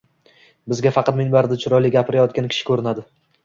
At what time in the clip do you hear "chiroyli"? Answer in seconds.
1.67-1.95